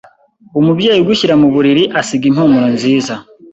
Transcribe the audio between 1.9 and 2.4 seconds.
asiga